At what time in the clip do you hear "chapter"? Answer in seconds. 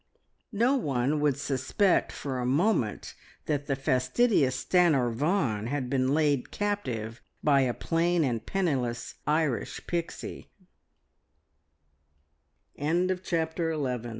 12.79-13.15